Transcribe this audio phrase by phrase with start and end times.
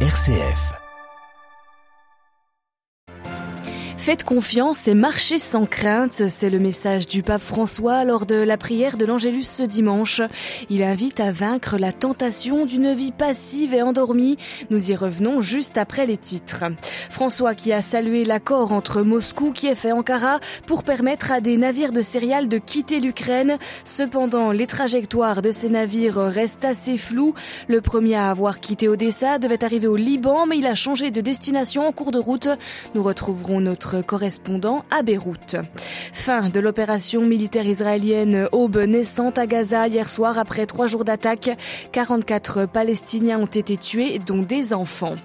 [0.00, 0.85] RCF.
[4.06, 8.56] Faites confiance et marchez sans crainte, c'est le message du pape François lors de la
[8.56, 10.22] prière de l'Angélus ce dimanche.
[10.70, 14.36] Il invite à vaincre la tentation d'une vie passive et endormie.
[14.70, 16.62] Nous y revenons juste après les titres.
[17.10, 20.38] François qui a salué l'accord entre Moscou, Kiev et Ankara
[20.68, 23.58] pour permettre à des navires de céréales de quitter l'Ukraine.
[23.84, 27.34] Cependant, les trajectoires de ces navires restent assez floues.
[27.66, 31.20] Le premier à avoir quitté Odessa devait arriver au Liban, mais il a changé de
[31.20, 32.48] destination en cours de route.
[32.94, 35.56] Nous retrouverons notre correspondant à Beyrouth.
[36.12, 41.50] Fin de l'opération militaire israélienne Aube naissante à Gaza hier soir après trois jours d'attaque.
[41.92, 45.16] 44 Palestiniens ont été tués, dont des enfants.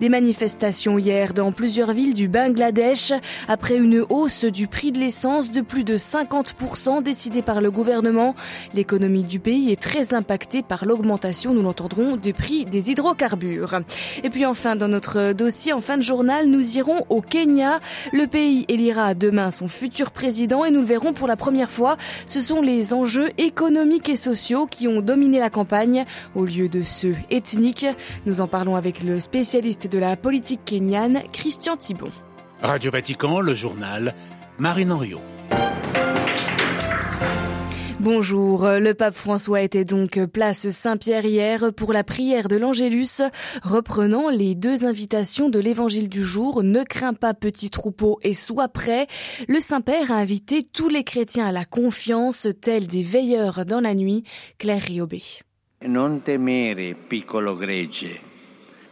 [0.00, 3.12] Des manifestations hier dans plusieurs villes du Bangladesh
[3.48, 8.34] après une hausse du prix de l'essence de plus de 50% décidée par le gouvernement.
[8.74, 13.80] L'économie du pays est très impactée par l'augmentation, nous l'entendrons, du prix des hydrocarbures.
[14.22, 17.80] Et puis enfin, dans notre dossier en fin de journal, nous irons au Kenya.
[18.18, 21.96] Le pays élira demain son futur président et nous le verrons pour la première fois.
[22.26, 26.82] Ce sont les enjeux économiques et sociaux qui ont dominé la campagne au lieu de
[26.82, 27.86] ceux ethniques.
[28.26, 32.10] Nous en parlons avec le spécialiste de la politique kenyane, Christian Thibon.
[32.60, 34.16] Radio Vatican, le journal,
[34.58, 35.20] Marine Henriot.
[38.00, 43.22] Bonjour, le pape François était donc place Saint-Pierre hier pour la prière de l'Angélus,
[43.64, 48.68] reprenant les deux invitations de l'évangile du jour, ne crains pas petit troupeau et sois
[48.68, 49.08] prêt.
[49.48, 53.94] Le Saint-Père a invité tous les chrétiens à la confiance, tels des veilleurs dans la
[53.96, 54.22] nuit,
[54.58, 55.22] Claire Riobé.
[55.84, 57.58] Non temere, piccolo.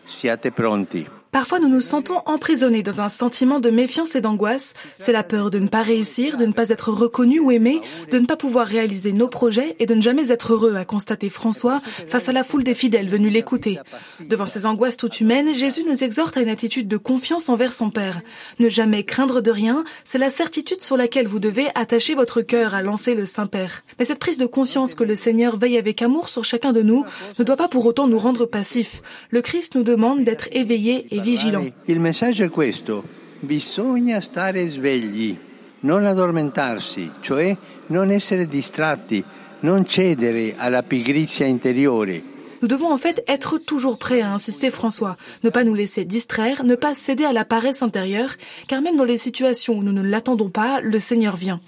[0.04, 1.06] Siate pronti.
[1.32, 4.74] Parfois, nous nous sentons emprisonnés dans un sentiment de méfiance et d'angoisse.
[4.98, 8.18] C'est la peur de ne pas réussir, de ne pas être reconnu ou aimé, de
[8.18, 11.80] ne pas pouvoir réaliser nos projets et de ne jamais être heureux, a constaté François
[12.08, 13.78] face à la foule des fidèles venus l'écouter.
[14.20, 17.90] Devant ces angoisses toutes humaines, Jésus nous exhorte à une attitude de confiance envers son
[17.90, 18.20] Père.
[18.58, 22.74] Ne jamais craindre de rien, c'est la certitude sur laquelle vous devez attacher votre cœur,
[22.74, 23.84] à lancer le Saint-Père.
[23.98, 27.04] Mais cette prise de conscience que le Seigneur veille avec amour sur chacun de nous
[27.38, 29.02] ne doit pas pour autant nous rendre passifs.
[29.30, 31.72] Le Christ nous demande d'être éveillés vigilants.
[31.86, 33.02] Il messaggio è questo.
[33.40, 35.36] Bisogna stare svegli,
[35.80, 37.56] non addormentarsi, cioè
[37.88, 39.22] non essere distratti,
[39.60, 42.34] non cedere alla pigrizia interiore.
[42.62, 45.16] Nous devons en fait être toujours prêts, a insisté François.
[45.44, 48.30] Ne pas nous laisser distraire, ne pas céder à la paresse intérieure,
[48.66, 51.60] car même dans les situations où nous ne l'attendons pas, le Seigneur vient.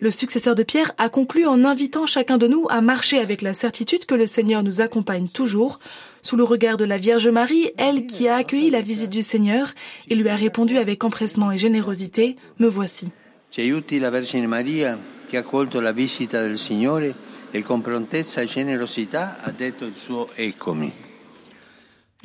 [0.00, 3.54] Le successeur de Pierre a conclu en invitant chacun de nous à marcher avec la
[3.54, 5.78] certitude que le Seigneur nous accompagne toujours,
[6.26, 9.68] sous le regard de la Vierge Marie, elle qui a accueilli la visite du Seigneur
[10.10, 13.12] et lui a répondu avec empressement et générosité, Me voici.
[13.52, 14.98] Ci aiuti la Vergine Maria
[15.28, 17.14] che ha accolto la visita del Signore
[17.52, 21.05] e con prontezza e generosità ha detto il suo eccomi.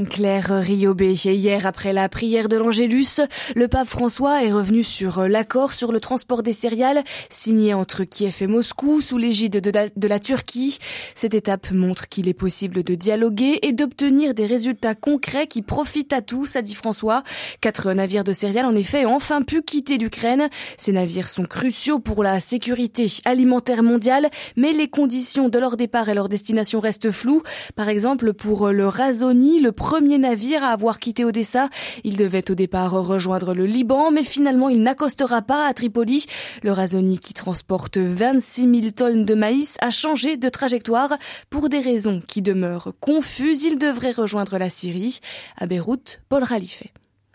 [0.07, 1.13] Claire Riobé.
[1.13, 3.21] Hier, après la prière de l'Angélus,
[3.55, 8.37] le pape François est revenu sur l'accord sur le transport des céréales signé entre Kiev
[8.41, 10.77] et Moscou sous l'égide de, la, Turquie.
[11.15, 16.13] Cette étape montre qu'il est possible de dialoguer et d'obtenir des résultats concrets qui profitent
[16.13, 17.23] à tous, a dit François.
[17.61, 20.49] Quatre navires de céréales, en effet, ont enfin pu quitter l'Ukraine.
[20.77, 26.09] Ces navires sont cruciaux pour la sécurité alimentaire mondiale, mais les conditions de leur départ
[26.09, 27.43] et leur destination restent floues.
[27.75, 31.69] Par exemple, pour le Razoni, le navire à avoir quitté Odessa.
[32.03, 36.25] Il devait au départ rejoindre le Liban, mais finalement il n'accostera pas à Tripoli.
[36.63, 41.17] Le Razoni, qui transporte 26 000 tonnes de maïs, a changé de trajectoire
[41.49, 43.63] pour des raisons qui demeurent confuses.
[43.63, 45.19] Il devrait rejoindre la Syrie.
[45.57, 46.83] À Beyrouth, Paul Khalife.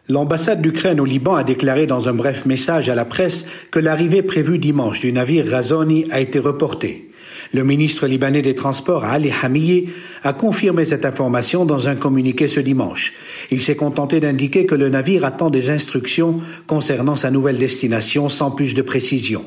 [0.08, 4.22] L'ambassade d'Ukraine au Liban a déclaré dans un bref message à la presse que l'arrivée
[4.22, 7.10] prévue dimanche du navire Razoni a été reportée.
[7.52, 9.88] Le ministre libanais des Transports, Ali Hamiye,
[10.22, 13.12] a confirmé cette information dans un communiqué ce dimanche.
[13.50, 18.50] Il s'est contenté d'indiquer que le navire attend des instructions concernant sa nouvelle destination sans
[18.50, 19.44] plus de précision.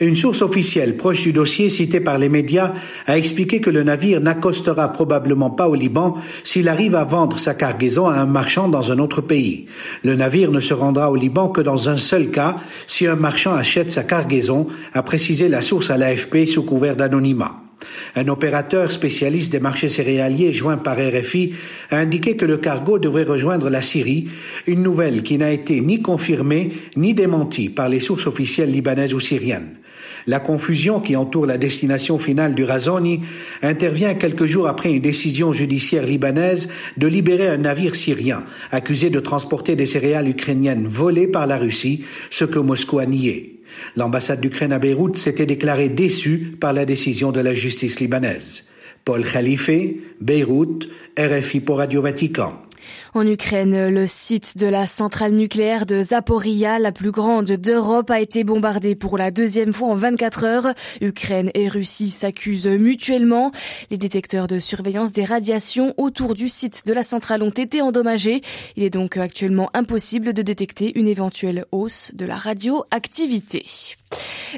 [0.00, 2.72] Une source officielle proche du dossier citée par les médias
[3.06, 7.54] a expliqué que le navire n'accostera probablement pas au Liban s'il arrive à vendre sa
[7.54, 9.66] cargaison à un marchand dans un autre pays.
[10.02, 12.56] Le navire ne se rendra au Liban que dans un seul cas,
[12.86, 17.60] si un marchand achète sa cargaison, a précisé la source à l'AFP sous couvert d'anonymat.
[18.16, 21.54] Un opérateur spécialiste des marchés céréaliers joint par RFI
[21.90, 24.28] a indiqué que le cargo devrait rejoindre la Syrie,
[24.66, 29.20] une nouvelle qui n'a été ni confirmée ni démentie par les sources officielles libanaises ou
[29.20, 29.78] syriennes.
[30.26, 33.20] La confusion qui entoure la destination finale du Razoni
[33.62, 39.20] intervient quelques jours après une décision judiciaire libanaise de libérer un navire syrien accusé de
[39.20, 43.60] transporter des céréales ukrainiennes volées par la Russie, ce que Moscou a nié.
[43.96, 48.64] L'ambassade d'Ukraine à Beyrouth s'était déclarée déçue par la décision de la justice libanaise.
[49.04, 49.70] Paul Khalife,
[50.20, 52.54] Beyrouth, RFI pour Radio Vatican.
[53.14, 58.20] En Ukraine, le site de la centrale nucléaire de Zaporizhia, la plus grande d'Europe, a
[58.20, 60.74] été bombardé pour la deuxième fois en 24 heures.
[61.00, 63.52] Ukraine et Russie s'accusent mutuellement.
[63.90, 68.40] Les détecteurs de surveillance des radiations autour du site de la centrale ont été endommagés.
[68.76, 73.64] Il est donc actuellement impossible de détecter une éventuelle hausse de la radioactivité.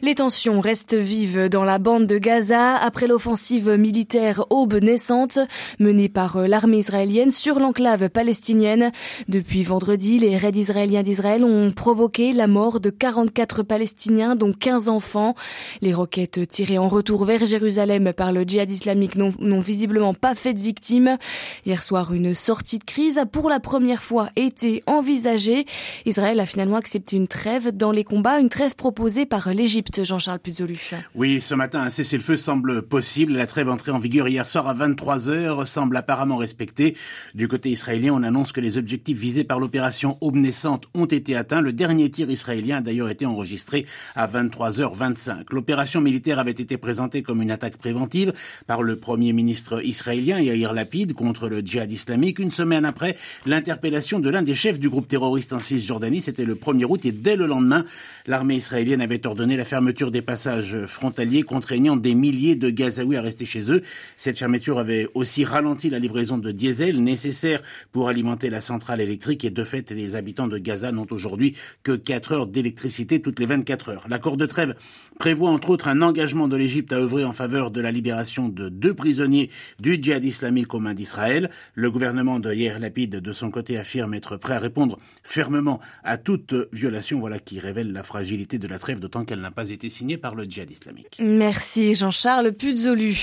[0.03, 5.39] Les tensions restent vives dans la bande de Gaza après l'offensive militaire aube naissante
[5.79, 8.93] menée par l'armée israélienne sur l'enclave palestinienne.
[9.29, 14.89] Depuis vendredi, les raids israéliens d'Israël ont provoqué la mort de 44 Palestiniens, dont 15
[14.89, 15.35] enfants.
[15.83, 20.55] Les roquettes tirées en retour vers Jérusalem par le djihad islamique n'ont visiblement pas fait
[20.55, 21.19] de victimes.
[21.67, 25.67] Hier soir, une sortie de crise a pour la première fois été envisagée.
[26.07, 30.39] Israël a finalement accepté une trêve dans les combats, une trêve proposée par l'Égypte, Jean-Charles
[30.39, 30.91] Puzolu.
[31.15, 33.35] Oui, ce matin, un cessez-le-feu semble possible.
[33.35, 36.97] La trêve entrée en vigueur hier soir à 23 heures semble apparemment respectée.
[37.35, 41.61] Du côté israélien, on annonce que les objectifs visés par l'opération Omnescente ont été atteints.
[41.61, 45.47] Le dernier tir israélien a d'ailleurs été enregistré à 23h25.
[45.51, 48.33] L'opération militaire avait été présentée comme une attaque préventive
[48.67, 52.39] par le premier ministre israélien Yair Lapid contre le djihad islamique.
[52.39, 56.55] Une semaine après l'interpellation de l'un des chefs du groupe terroriste en Cisjordanie, c'était le
[56.55, 57.85] 1er août et dès le lendemain,
[58.27, 63.23] l'armée israélienne avait ordonné la fermeture des passages frontaliers, contraignant des milliers de Gazaouis à
[63.23, 63.83] rester chez eux.
[64.17, 67.63] Cette fermeture avait aussi ralenti la livraison de diesel nécessaire
[67.97, 71.93] pour alimenter la centrale électrique et de fait, les habitants de Gaza n'ont aujourd'hui que
[71.93, 74.05] 4 heures d'électricité toutes les 24 heures.
[74.11, 74.75] L'accord de trêve
[75.19, 78.69] prévoit entre autres un engagement de l'Égypte à œuvrer en faveur de la libération de
[78.69, 79.49] deux prisonniers
[79.81, 81.49] du djihad islamique aux mains d'Israël.
[81.75, 86.19] Le gouvernement de Yair Lapid, de son côté, affirme être prêt à répondre fermement à
[86.19, 89.89] toute violation, voilà qui révèle la fragilité de la trêve, d'autant qu'elle n'a pas été
[89.89, 91.17] signée par le djihad islamique.
[91.19, 93.17] Merci Jean-Charles Puzolu.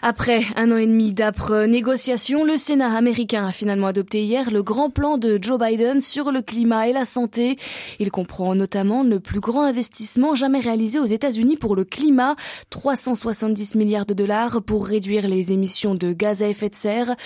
[0.00, 4.62] Après un an et demi d'âpres négociations, le Sénat américain a finalement adopté hier le
[4.62, 7.56] grand plan de Joe Biden sur le climat et la santé.
[7.98, 12.36] Il comprend notamment le plus grand investissement jamais réalisé aux États-Unis pour le climat,
[12.68, 17.16] 370 milliards de dollars pour réduire les émissions de gaz à effet de serre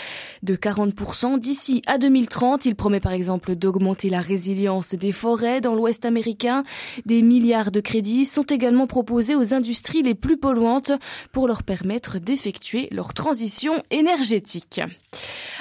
[0.45, 2.65] de 40% d'ici à 2030.
[2.67, 6.63] Il promet par exemple d'augmenter la résilience des forêts dans l'Ouest américain,
[7.05, 10.93] des milliards de crédits sont également proposés aux industries les plus polluantes
[11.33, 14.81] pour leur permettre d'effectuer leur transition énergétique.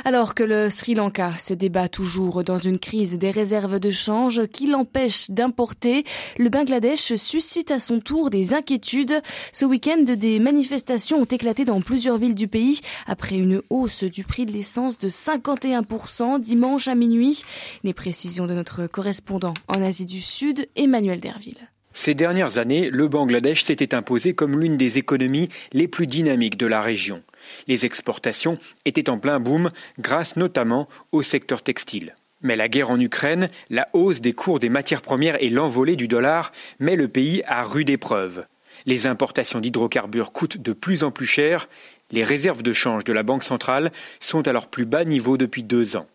[0.06, 0.94] Alors que le Sri
[1.40, 6.04] se débat toujours dans une crise des réserves de change qui l'empêche d'importer,
[6.38, 9.22] le Bangladesh suscite à son tour des inquiétudes.
[9.54, 14.26] Ce week-end, des manifestations ont éclaté dans plusieurs villes du pays après une hausse du
[14.26, 17.44] prix de l'essence de 51% dimanche à minuit.
[17.86, 21.70] Les précisions de notre correspondant en Asie du Sud, Emmanuel Derville.
[21.94, 26.68] Ces dernières années, le Bangladesh s'était imposé comme l'une des économies les plus dynamiques de
[26.68, 27.16] la région.
[27.68, 29.70] Les exportations étaient en plein boom
[30.00, 32.16] grâce notamment au secteur textile.
[32.42, 36.08] Mais la guerre en Ukraine, la hausse des cours des matières premières et l'envolée du
[36.08, 38.46] dollar met le pays à rude épreuve.
[38.86, 41.68] Les importations d'hydrocarbures coûtent de plus en plus cher,
[42.12, 45.64] les réserves de change de la Banque centrale sont à leur plus bas niveau depuis
[45.64, 46.08] deux ans.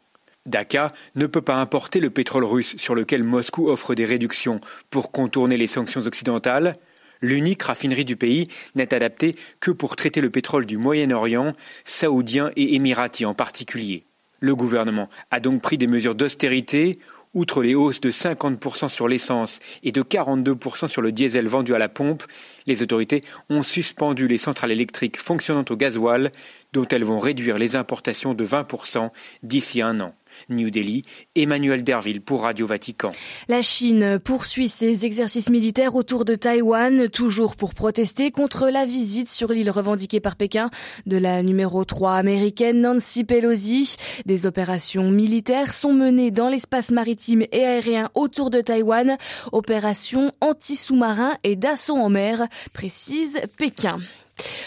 [0.47, 4.61] Dhaka ne peut pas importer le pétrole russe sur lequel Moscou offre des réductions
[4.91, 6.75] pour contourner les sanctions occidentales.
[7.21, 12.75] L'unique raffinerie du pays n'est adaptée que pour traiter le pétrole du Moyen-Orient, saoudien et
[12.75, 14.05] émirati en particulier.
[14.41, 16.99] Le gouvernement a donc pris des mesures d'austérité.
[17.33, 21.79] Outre les hausses de 50% sur l'essence et de 42% sur le diesel vendu à
[21.79, 22.23] la pompe,
[22.67, 26.31] les autorités ont suspendu les centrales électriques fonctionnant au gasoil,
[26.73, 29.11] dont elles vont réduire les importations de 20%
[29.43, 30.15] d'ici un an.
[30.49, 31.03] New Delhi,
[31.35, 33.11] Emmanuel Derville pour Radio Vatican.
[33.49, 39.29] La Chine poursuit ses exercices militaires autour de Taïwan, toujours pour protester contre la visite
[39.29, 40.71] sur l'île revendiquée par Pékin
[41.07, 43.97] de la numéro 3 américaine Nancy Pelosi.
[44.27, 49.17] Des opérations militaires sont menées dans l'espace maritime et aérien autour de Taïwan,
[49.53, 53.99] opérations anti-sous-marins et d'assaut en mer, précise Pékin.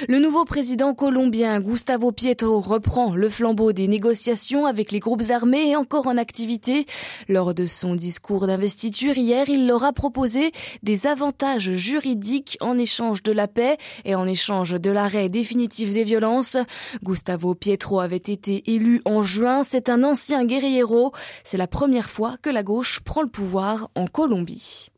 [0.07, 5.69] Le nouveau président colombien Gustavo Pietro reprend le flambeau des négociations avec les groupes armés
[5.69, 6.85] et encore en activité.
[7.27, 10.51] Lors de son discours d'investiture hier, il leur a proposé
[10.83, 16.03] des avantages juridiques en échange de la paix et en échange de l'arrêt définitif des
[16.03, 16.57] violences.
[17.03, 19.63] Gustavo Pietro avait été élu en juin.
[19.63, 21.11] C'est un ancien guerriero.
[21.43, 24.89] C'est la première fois que la gauche prend le pouvoir en Colombie.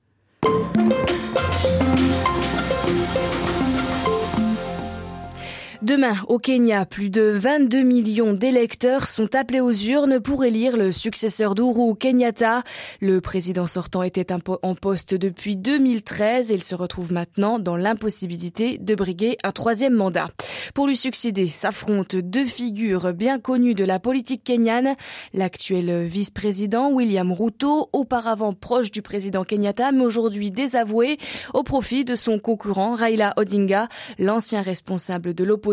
[5.81, 10.91] Demain, au Kenya, plus de 22 millions d'électeurs sont appelés aux urnes pour élire le
[10.91, 12.63] successeur d'Uru Kenyatta.
[12.99, 18.77] Le président sortant était en poste depuis 2013 et il se retrouve maintenant dans l'impossibilité
[18.77, 20.27] de briguer un troisième mandat.
[20.75, 24.97] Pour lui succéder, s'affrontent deux figures bien connues de la politique kenyane.
[25.33, 31.17] L'actuel vice-président William Ruto, auparavant proche du président Kenyatta, mais aujourd'hui désavoué
[31.53, 35.68] au profit de son concurrent Raila Odinga, l'ancien responsable de l'opposition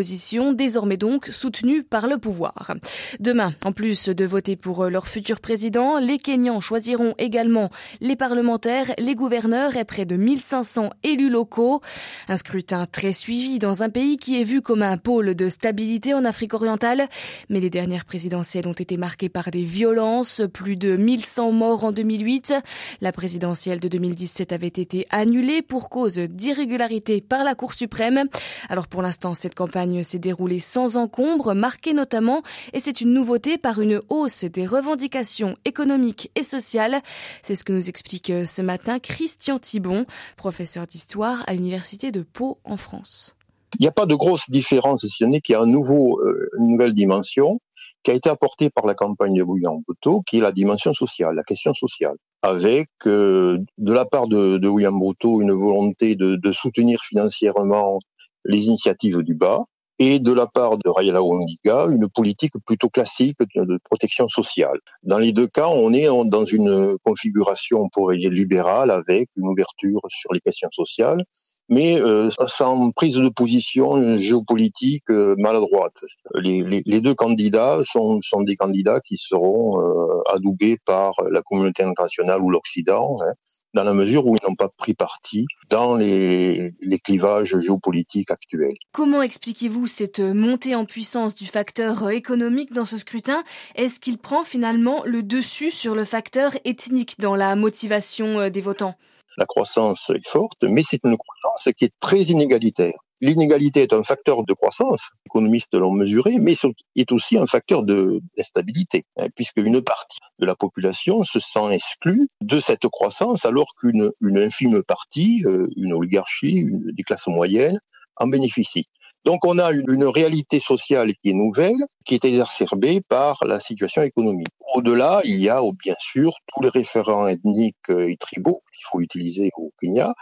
[0.53, 2.75] désormais donc soutenue par le pouvoir.
[3.21, 8.93] Demain, en plus de voter pour leur futur président, les Kenyans choisiront également les parlementaires,
[8.99, 11.81] les gouverneurs et près de 1500 élus locaux.
[12.29, 16.15] Un scrutin très suivi dans un pays qui est vu comme un pôle de stabilité
[16.15, 17.09] en Afrique orientale.
[17.49, 21.93] Mais les dernières présidentielles ont été marquées par des violences, plus de 1100 morts en
[21.93, 22.55] 2008.
[23.00, 28.25] La présidentielle de 2017 avait été annulée pour cause d'irrégularité par la Cour suprême.
[28.69, 33.59] Alors pour l'instant, cette campagne s'est déroulée sans encombre, marquée notamment, et c'est une nouveauté,
[33.59, 37.00] par une hausse des revendications économiques et sociales.
[37.43, 42.23] C'est ce que nous explique euh, ce matin Christian Thibon, professeur d'histoire à l'Université de
[42.23, 43.37] Pau en France.
[43.78, 46.69] Il n'y a pas de grosse différence, si ce n'est qu'il y a euh, une
[46.69, 47.61] nouvelle dimension
[48.02, 51.43] qui a été apportée par la campagne de Bruto, qui est la dimension sociale, la
[51.43, 57.99] question sociale, avec euh, de la part de, William Bruto une volonté de, soutenir financièrement
[58.45, 59.59] les initiatives du bas,
[59.99, 64.79] et de la part de Raila Odinga une politique plutôt classique de protection sociale.
[65.03, 70.33] Dans les deux cas, on est dans une configuration, dire, libérale avec une ouverture sur
[70.33, 71.25] les questions sociales,
[71.68, 76.00] mais euh, sans prise de position géopolitique euh, maladroite.
[76.35, 81.42] Les, les, les, deux candidats sont, sont des candidats qui seront euh, adoubés par la
[81.42, 83.16] communauté internationale ou l'Occident.
[83.23, 83.32] Hein,
[83.76, 88.75] dans la mesure où ils n'ont pas pris parti dans les, les clivages géopolitiques actuels.
[88.92, 93.44] Comment expliquez-vous cette montée en puissance du facteur économique dans ce scrutin?
[93.75, 98.62] Est-ce qu'il prend finalement le dessus sur le facteur ethnique dans la motivation euh, des
[98.62, 98.94] votants?
[99.37, 102.95] La croissance est forte, mais c'est une croissance qui est très inégalitaire.
[103.23, 106.55] L'inégalité est un facteur de croissance, les économistes l'ont mesuré, mais
[106.97, 112.28] est aussi un facteur d'instabilité, hein, puisque une partie de la population se sent exclue
[112.43, 117.81] de cette croissance, alors qu'une une infime partie, euh, une oligarchie, une, des classes moyennes,
[118.16, 118.87] en bénéficie.
[119.26, 124.02] Donc on a une, réalité sociale qui est nouvelle, qui est exacerbée par la situation
[124.02, 124.47] économique.
[124.73, 129.50] Au-delà, il y a bien sûr tous les référents ethniques et tribaux qu'il faut utiliser
[129.56, 130.14] au Kenya,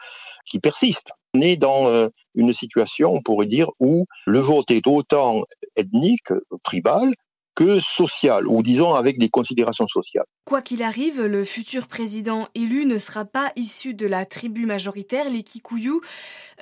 [0.47, 1.13] qui persistent.
[1.35, 5.43] On est dans euh, une situation, on pourrait dire, où le vote est autant
[5.77, 6.33] ethnique,
[6.63, 7.13] tribal,
[7.55, 10.27] que social, ou disons avec des considérations sociales.
[10.45, 15.31] Quoi qu'il arrive, le futur président élu ne sera pas issu de la tribu majoritaire,
[15.31, 16.01] les Kikuyu,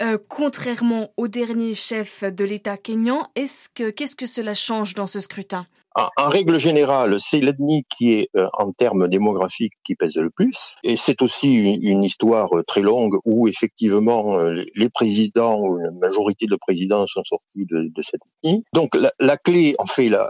[0.00, 3.28] euh, contrairement au dernier chef de l'État kényan.
[3.36, 5.66] Est-ce que qu'est-ce que cela change dans ce scrutin?
[5.94, 10.76] En, règle générale, c'est l'ethnie qui est, euh, en termes démographiques, qui pèse le plus.
[10.82, 15.90] Et c'est aussi une, histoire euh, très longue où, effectivement, euh, les présidents, ou la
[16.00, 18.64] majorité de présidents sont sortis de, de cette ethnie.
[18.72, 20.28] Donc, la, la, clé, en fait, la,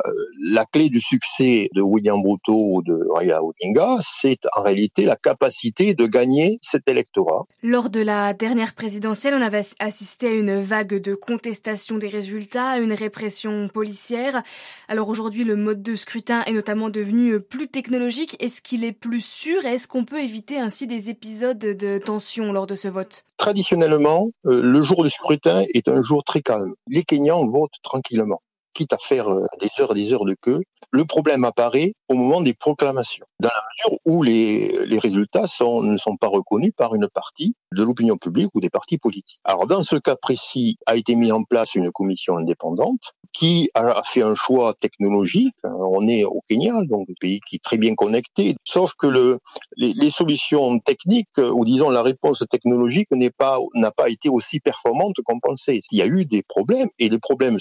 [0.50, 5.16] la clé du succès de William Bruto ou de Raila Odinga, c'est en réalité la
[5.16, 7.44] capacité de gagner cet électorat.
[7.62, 12.70] Lors de la dernière présidentielle, on avait assisté à une vague de contestation des résultats,
[12.70, 14.42] à une répression policière.
[14.88, 18.36] Alors aujourd'hui, mode de scrutin est notamment devenu euh, plus technologique.
[18.40, 19.64] Est-ce qu'il est plus sûr?
[19.64, 23.24] Et est-ce qu'on peut éviter ainsi des épisodes de tension lors de ce vote?
[23.36, 26.74] Traditionnellement, euh, le jour du scrutin est un jour très calme.
[26.88, 28.40] Les Kenyans votent tranquillement
[28.72, 30.60] quitte à faire euh, des heures et des heures de queue,
[30.90, 36.16] le problème apparaît au moment des proclamations, dans la mesure où les, résultats ne sont
[36.16, 39.38] pas reconnus par une partie de l'opinion publique ou des partis politiques.
[39.44, 44.02] Alors dans ce cas précis, a été mis en place une commission indépendante qui a
[44.04, 45.56] fait un choix technologique.
[45.64, 49.38] On est au Kenya, donc un pays qui est très bien connecté, sauf que le,
[49.76, 55.16] les, solutions techniques, ou disons la réponse technologique, n'est pas n'a pas été aussi performante
[55.24, 55.80] qu'on pensait.
[55.90, 57.58] Il y a eu des problèmes et des problèmes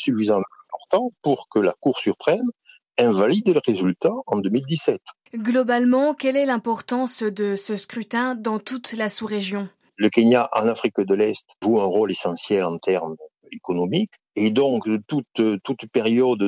[1.21, 2.49] pour que la Cour suprême
[2.97, 5.01] invalide le résultat en 2017.
[5.35, 9.69] Globalement, quelle est l'importance de ce scrutin dans toute la sous-région?
[9.97, 13.15] Le Kenya, en Afrique de l'Est, joue un rôle essentiel en termes
[13.51, 14.13] économiques.
[14.35, 16.41] Et donc, toute, toute période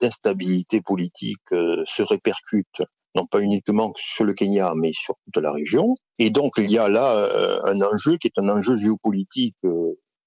[0.00, 2.82] d'instabilité politique euh, se répercute
[3.14, 5.94] non pas uniquement sur le Kenya, mais sur toute la région.
[6.18, 9.56] Et donc, il y a là euh, un enjeu qui est un enjeu géopolitique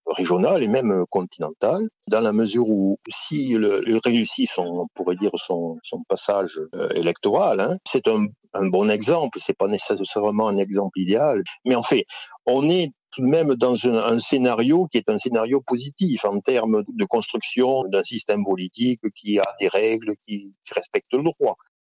[0.07, 4.87] euh, régional et même euh, continental, dans la mesure où si le, réussit son, on
[4.93, 9.39] pourrait dire son, son passage euh, électoral, hein, c'est un, un, bon exemple.
[9.41, 12.05] C'est pas nécessairement un exemple idéal, mais en fait,
[12.45, 16.83] on est tout de même dans un, scénario qui est un scénario positif en termes
[16.87, 21.55] de construction d'un système politique qui a des règles, qui, qui respecte le droit.